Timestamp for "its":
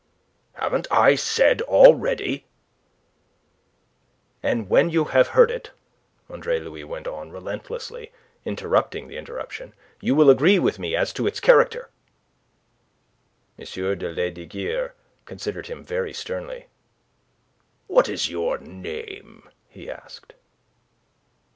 11.27-11.39